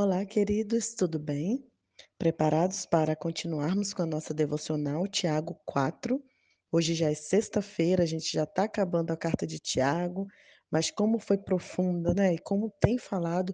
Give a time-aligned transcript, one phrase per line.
[0.00, 1.68] Olá, queridos, tudo bem?
[2.16, 6.22] Preparados para continuarmos com a nossa devocional Tiago 4?
[6.70, 10.28] Hoje já é sexta-feira, a gente já está acabando a carta de Tiago,
[10.70, 12.32] mas como foi profunda, né?
[12.32, 13.52] E como tem falado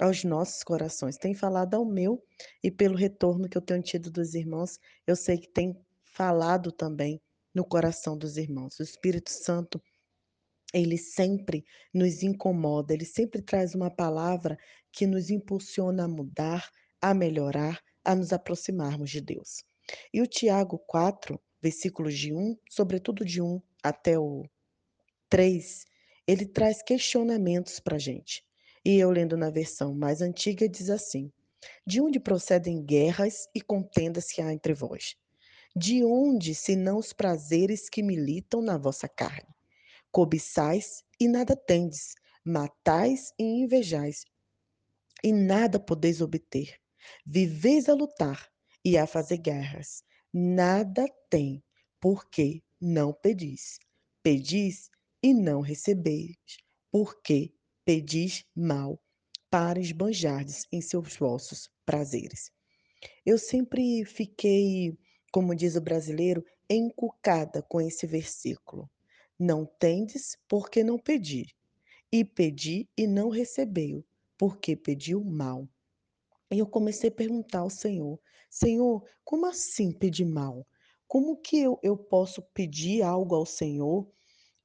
[0.00, 2.20] aos nossos corações, tem falado ao meu,
[2.60, 7.22] e pelo retorno que eu tenho tido dos irmãos, eu sei que tem falado também
[7.54, 8.80] no coração dos irmãos.
[8.80, 9.80] O Espírito Santo
[10.74, 11.64] ele sempre
[11.94, 14.58] nos incomoda, ele sempre traz uma palavra
[14.92, 16.68] que nos impulsiona a mudar,
[17.00, 19.64] a melhorar, a nos aproximarmos de Deus.
[20.12, 24.44] E o Tiago 4, versículos de 1, sobretudo de 1 até o
[25.28, 25.84] 3,
[26.26, 28.44] ele traz questionamentos para a gente.
[28.84, 31.30] E eu lendo na versão mais antiga diz assim:
[31.86, 35.16] De onde procedem guerras e contendas que há entre vós?
[35.76, 39.54] De onde, senão os prazeres que militam na vossa carne?
[40.14, 42.14] Cobiçais e nada tendes,
[42.44, 44.24] matais e invejais,
[45.24, 46.78] e nada podeis obter.
[47.26, 48.48] Viveis a lutar
[48.84, 51.64] e a fazer guerras, nada tem,
[52.00, 53.80] porque não pedis.
[54.22, 54.88] Pedis
[55.20, 56.36] e não recebeis,
[56.92, 57.52] porque
[57.84, 59.02] pedis mal,
[59.50, 62.52] para esbanjardes em seus vossos prazeres.
[63.26, 64.96] Eu sempre fiquei,
[65.32, 68.88] como diz o brasileiro, encucada com esse versículo.
[69.44, 71.54] Não tendes, porque não pedi.
[72.10, 74.02] E pedi e não recebeu,
[74.38, 75.68] porque pediu mal.
[76.50, 80.66] E eu comecei a perguntar ao Senhor: Senhor, como assim pedir mal?
[81.06, 84.10] Como que eu, eu posso pedir algo ao Senhor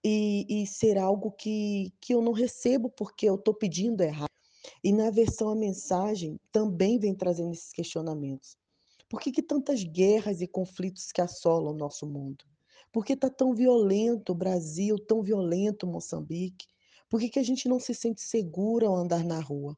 [0.01, 4.31] e, e ser algo que, que eu não recebo porque eu estou pedindo errado?
[4.81, 8.55] E na versão a mensagem também vem trazendo esses questionamentos.
[9.09, 12.45] Por que, que tantas guerras e conflitos que assolam o nosso mundo?
[12.91, 16.67] Por que está tão violento o Brasil, tão violento Moçambique?
[17.07, 19.77] Por que, que a gente não se sente segura ao andar na rua?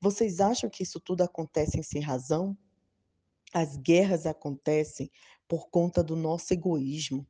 [0.00, 2.56] Vocês acham que isso tudo acontece sem razão?
[3.52, 5.10] As guerras acontecem
[5.48, 7.26] por conta do nosso egoísmo.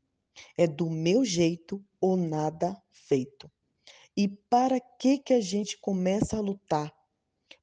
[0.56, 3.50] É do meu jeito ou nada feito.
[4.14, 6.94] E para que que a gente começa a lutar?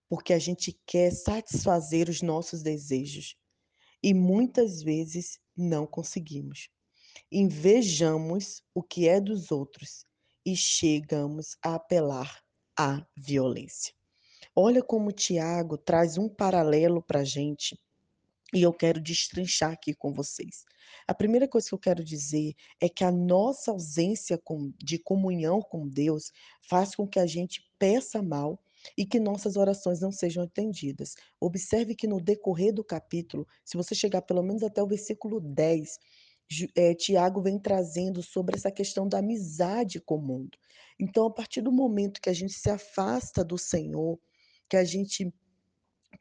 [0.07, 3.35] Porque a gente quer satisfazer os nossos desejos
[4.01, 6.69] e muitas vezes não conseguimos
[7.33, 10.05] invejamos o que é dos outros
[10.45, 12.43] e chegamos a apelar
[12.77, 13.93] à violência.
[14.55, 17.77] Olha como Tiago traz um paralelo para a gente
[18.53, 20.63] e eu quero destrinchar aqui com vocês.
[21.07, 24.39] A primeira coisa que eu quero dizer é que a nossa ausência
[24.77, 26.31] de comunhão com Deus
[26.69, 28.61] faz com que a gente peça mal
[28.97, 31.15] e que nossas orações não sejam atendidas.
[31.39, 35.97] Observe que no decorrer do capítulo, se você chegar pelo menos até o versículo 10,
[36.75, 40.57] é, Tiago vem trazendo sobre essa questão da amizade com o mundo.
[40.99, 44.19] Então, a partir do momento que a gente se afasta do Senhor,
[44.69, 45.33] que a gente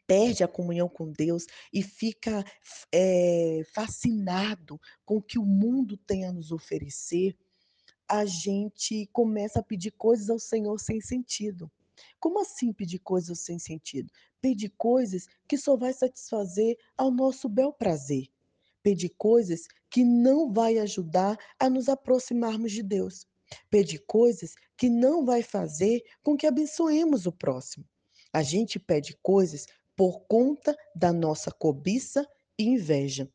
[0.07, 2.45] perde a comunhão com Deus e fica
[2.93, 7.37] é, fascinado com o que o mundo tem a nos oferecer,
[8.09, 11.71] a gente começa a pedir coisas ao Senhor sem sentido.
[12.19, 14.11] Como assim pedir coisas sem sentido?
[14.41, 18.29] Pedir coisas que só vai satisfazer ao nosso bel prazer
[18.83, 23.27] pedir coisas que não vai ajudar a nos aproximarmos de Deus.
[23.69, 27.85] Pedir coisas que não vai fazer com que abençoemos o próximo.
[28.33, 32.27] A gente pede coisas por conta da nossa cobiça
[32.59, 33.29] e inveja.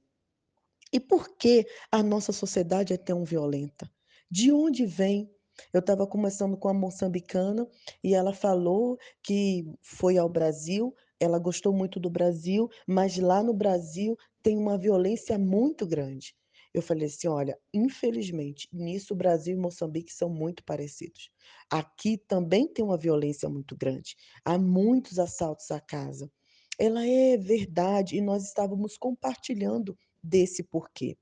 [0.92, 3.90] E por que a nossa sociedade é tão violenta?
[4.30, 5.30] De onde vem?
[5.72, 7.68] Eu estava conversando com a moçambicana
[8.04, 13.54] e ela falou que foi ao Brasil ela gostou muito do Brasil, mas lá no
[13.54, 16.36] Brasil tem uma violência muito grande.
[16.78, 21.32] Eu falei assim: olha, infelizmente, nisso o Brasil e Moçambique são muito parecidos.
[21.72, 24.16] Aqui também tem uma violência muito grande.
[24.46, 26.32] Há muitos assaltos à casa.
[26.80, 31.18] Ela é verdade e nós estávamos compartilhando desse porquê.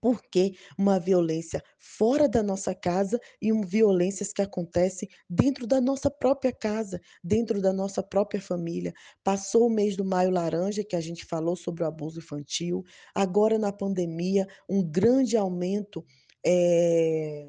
[0.00, 6.10] Porque uma violência fora da nossa casa e um violências que acontecem dentro da nossa
[6.10, 8.92] própria casa, dentro da nossa própria família.
[9.24, 12.84] Passou o mês do Maio Laranja, que a gente falou sobre o abuso infantil.
[13.14, 16.04] Agora, na pandemia, um grande aumento
[16.46, 17.48] é,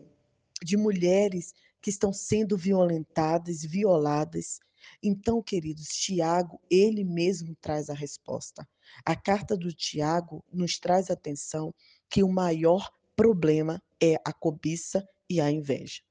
[0.64, 4.60] de mulheres que estão sendo violentadas, violadas.
[5.02, 8.68] Então, queridos, Tiago, ele mesmo traz a resposta.
[9.06, 11.74] A carta do Tiago nos traz atenção
[12.10, 16.02] que o maior problema é a cobiça e a inveja.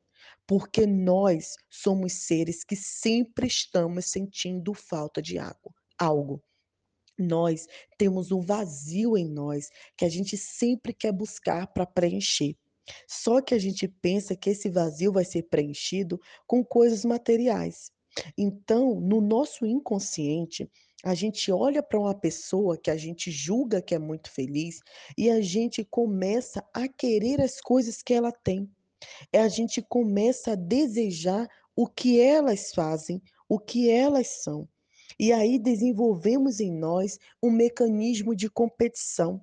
[0.46, 6.42] Porque nós somos seres que sempre estamos sentindo falta de água, algo.
[7.18, 7.66] Nós
[7.98, 12.56] temos um vazio em nós que a gente sempre quer buscar para preencher.
[13.06, 17.90] Só que a gente pensa que esse vazio vai ser preenchido com coisas materiais.
[18.36, 20.70] Então, no nosso inconsciente,
[21.04, 24.80] a gente olha para uma pessoa que a gente julga que é muito feliz
[25.16, 28.68] e a gente começa a querer as coisas que ela tem.
[29.32, 34.68] É a gente começa a desejar o que elas fazem, o que elas são.
[35.18, 39.40] E aí desenvolvemos em nós um mecanismo de competição.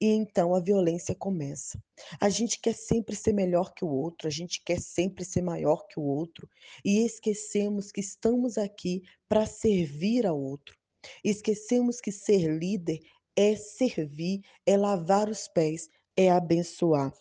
[0.00, 1.78] E então a violência começa.
[2.18, 5.86] A gente quer sempre ser melhor que o outro, a gente quer sempre ser maior
[5.86, 6.48] que o outro,
[6.84, 10.74] e esquecemos que estamos aqui para servir ao outro.
[11.24, 13.00] Esquecemos que ser líder
[13.36, 17.12] é servir, é lavar os pés, é abençoar.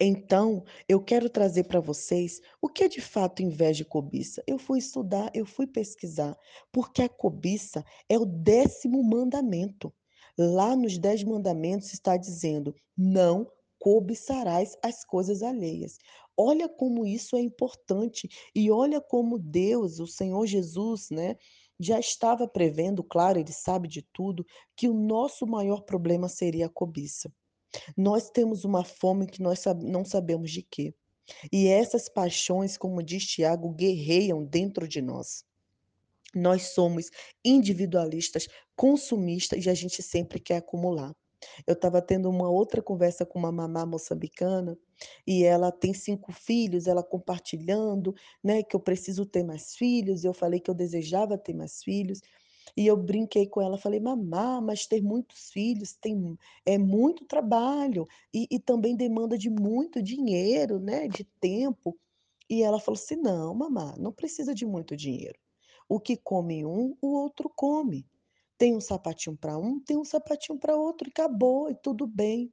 [0.00, 4.42] Então, eu quero trazer para vocês o que é de fato inveja e cobiça.
[4.46, 6.36] Eu fui estudar, eu fui pesquisar,
[6.72, 9.92] porque a cobiça é o décimo mandamento.
[10.36, 15.98] Lá nos dez mandamentos está dizendo: não cobiçarás as coisas alheias.
[16.36, 21.36] Olha como isso é importante e olha como Deus, o Senhor Jesus, né,
[21.78, 24.44] já estava prevendo, claro, ele sabe de tudo,
[24.74, 27.32] que o nosso maior problema seria a cobiça.
[27.96, 30.94] Nós temos uma fome que nós não sabemos de quê.
[31.52, 35.44] E essas paixões, como diz Tiago, guerreiam dentro de nós.
[36.34, 37.10] Nós somos
[37.44, 41.14] individualistas, consumistas e a gente sempre quer acumular.
[41.66, 44.76] Eu estava tendo uma outra conversa com uma mamá moçambicana
[45.26, 50.34] e ela tem 5 filhos, ela compartilhando, né, que eu preciso ter mais filhos, eu
[50.34, 52.20] falei que eu desejava ter mais filhos,
[52.76, 56.36] e eu brinquei com ela, falei: "Mamá, mas ter muitos filhos tem
[56.66, 61.98] é muito trabalho e e também demanda de muito dinheiro, né, de tempo".
[62.50, 65.38] E ela falou assim: "Não, mamá, não precisa de muito dinheiro.
[65.88, 68.06] O que come um, o outro come.
[68.58, 72.52] Tem um sapatinho para um, tem um sapatinho para outro e acabou, e tudo bem".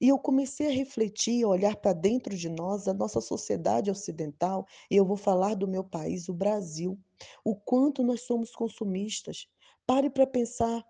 [0.00, 4.66] E eu comecei a refletir, a olhar para dentro de nós, a nossa sociedade ocidental,
[4.90, 6.98] e eu vou falar do meu país, o Brasil,
[7.44, 9.46] o quanto nós somos consumistas.
[9.86, 10.84] Pare para pensar,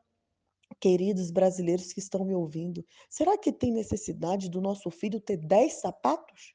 [0.81, 5.75] queridos brasileiros que estão me ouvindo, será que tem necessidade do nosso filho ter 10
[5.75, 6.55] sapatos?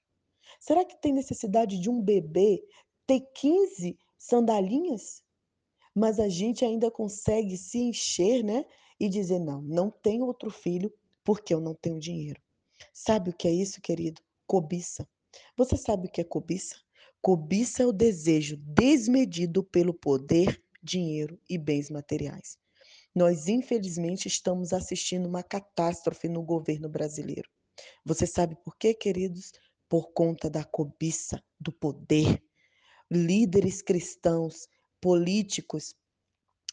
[0.60, 2.64] Será que tem necessidade de um bebê
[3.08, 5.24] ter 15 sandalinhas?
[6.00, 8.66] Mas a gente ainda consegue se encher, né,
[9.00, 10.94] e dizer: "Não, não tenho outro filho,
[11.25, 12.42] porque eu não tenho dinheiro".
[12.94, 14.22] Sabe o que é isso, querido?
[14.48, 15.07] Cobiça.
[15.57, 16.78] Você sabe o que é cobiça?
[17.22, 22.57] Cobiça é o desejo desmedido pelo poder, dinheiro e bens materiais.
[23.16, 27.50] Nós, infelizmente, estamos assistindo uma catástrofe no governo brasileiro.
[28.06, 29.52] Você sabe por quê, queridos?
[29.90, 32.42] Por conta da cobiça, do poder.
[33.12, 34.68] Líderes cristãos,
[35.01, 35.94] políticos,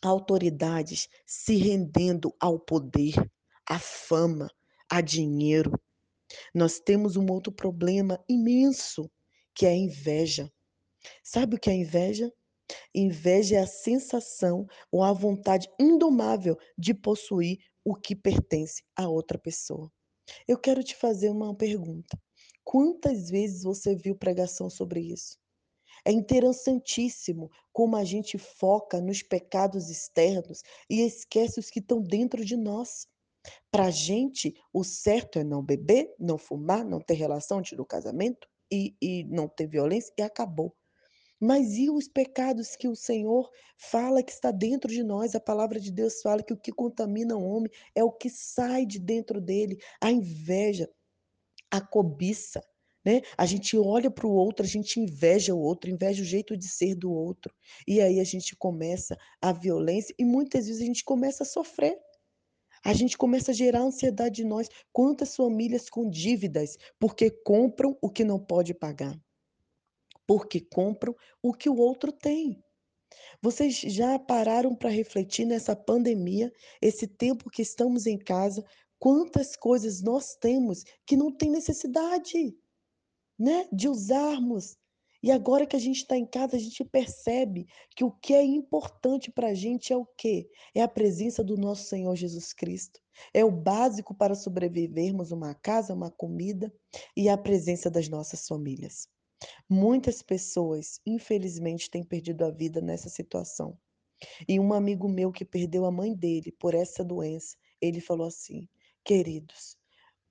[0.03, 3.15] autoridades se rendendo ao poder,
[3.69, 4.49] à fama,
[4.91, 5.73] a dinheiro.
[6.55, 9.11] Nós temos um outro problema imenso,
[9.55, 10.51] que é a inveja.
[11.23, 12.33] Sabe o que é inveja?
[12.95, 19.39] Inveja é a sensação ou a vontade indomável de possuir o que pertence a outra
[19.39, 19.91] pessoa.
[20.49, 22.19] Eu quero te fazer uma pergunta.
[22.65, 25.39] Quantas vezes você viu pregação sobre isso?
[26.07, 32.45] É interessantíssimo como a gente foca nos pecados externos e esquece os que estão dentro
[32.45, 33.09] de nós.
[33.73, 37.85] Para a gente, o certo é não beber, não fumar, não ter relação antes do
[37.85, 40.73] casamento e, e não ter violência e acabou.
[41.41, 45.35] Mas e os pecados que o Senhor fala que está dentro de nós?
[45.35, 48.87] A palavra de Deus fala que o que contamina o homem é o que sai
[48.87, 50.89] de dentro dele, a inveja,
[51.69, 52.63] a cobiça,
[53.07, 53.23] né?
[53.39, 56.67] A gente olha para o outro, a gente inveja o outro, inveja o jeito de
[56.67, 57.55] ser do outro.
[57.87, 61.97] E aí a gente começa a violência e muitas vezes a gente começa a sofrer.
[62.85, 64.69] A gente começa a gerar ansiedade em nós.
[64.93, 69.17] Quantas famílias com dívidas porque compram o que não pode pagar?
[70.27, 72.61] Porque compram o que o outro tem.
[73.41, 78.65] Vocês já pararam para refletir nessa pandemia, esse tempo que estamos em casa,
[78.99, 82.57] quantas coisas nós temos que não tem necessidade,
[83.39, 84.77] né, de usarmos.
[85.23, 87.67] E agora que a gente está em casa, a gente percebe
[87.97, 90.49] que o que é importante para a gente é o quê?
[90.75, 93.01] É a presença do nosso Senhor Jesus Cristo.
[93.33, 96.73] É o básico para sobrevivermos uma casa, uma comida
[97.17, 99.09] e a presença das nossas famílias.
[99.69, 103.77] Muitas pessoas, infelizmente, têm perdido a vida nessa situação.
[104.49, 108.69] E um amigo meu que perdeu a mãe dele por essa doença, ele falou assim:
[109.05, 109.77] queridos,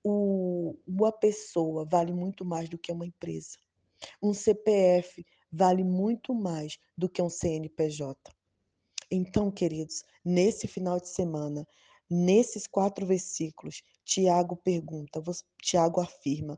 [0.08, 3.58] o, uma pessoa vale muito mais do que uma empresa.
[4.22, 8.16] Um CPF vale muito mais do que um CNPJ.
[9.10, 11.66] Então, queridos, nesse final de semana,
[12.08, 15.20] nesses quatro versículos, Tiago pergunta,
[15.60, 16.56] Tiago afirma: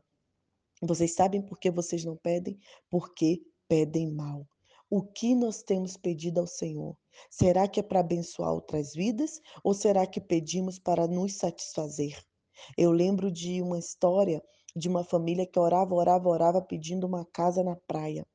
[0.79, 2.59] vocês sabem por que vocês não pedem?
[2.87, 4.47] Porque pedem mal.
[4.91, 6.95] O que nós temos pedido ao Senhor?
[7.31, 12.28] Será que é para abençoar outras vidas ou será que pedimos para nos satisfazer?
[12.77, 14.43] Eu lembro de uma história
[14.75, 18.25] de uma família que orava, orava, orava pedindo uma casa na praia.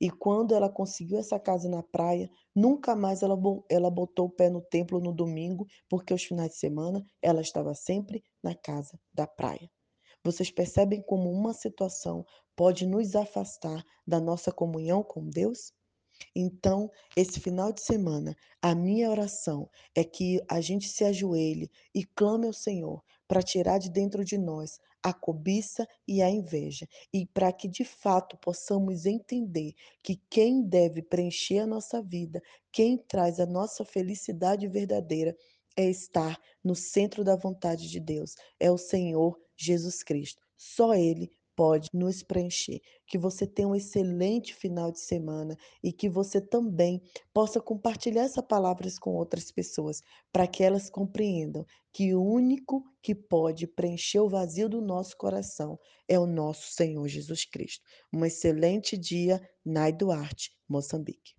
[0.00, 4.48] E quando ela conseguiu essa casa na praia, nunca mais ela ela botou o pé
[4.48, 9.26] no templo no domingo, porque os finais de semana ela estava sempre na casa da
[9.26, 9.70] praia.
[10.24, 12.24] Vocês percebem como uma situação
[12.56, 15.72] pode nos afastar da nossa comunhão com Deus?
[16.34, 22.04] Então, esse final de semana, a minha oração é que a gente se ajoelhe e
[22.04, 27.26] clame ao Senhor para tirar de dentro de nós a cobiça e a inveja, e
[27.26, 32.42] para que de fato possamos entender que quem deve preencher a nossa vida,
[32.72, 35.36] quem traz a nossa felicidade verdadeira,
[35.76, 40.42] é estar no centro da vontade de Deus, é o Senhor Jesus Cristo.
[40.56, 42.80] Só Ele pode nos preencher.
[43.06, 48.42] Que você tenha um excelente final de semana e que você também possa compartilhar essa
[48.42, 54.28] palavras com outras pessoas, para que elas compreendam que o único que pode preencher o
[54.28, 57.82] vazio do nosso coração é o nosso Senhor Jesus Cristo.
[58.12, 61.35] Um excelente dia, Nai Duarte, Moçambique.